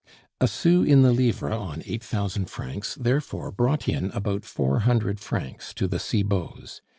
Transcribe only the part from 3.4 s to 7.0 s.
brought in about four hundred francs to the Cibots.